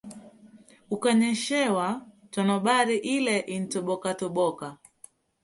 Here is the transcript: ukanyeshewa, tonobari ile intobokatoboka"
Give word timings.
ukanyeshewa, 0.95 1.87
tonobari 2.33 2.97
ile 3.15 3.35
intobokatoboka" 3.55 4.67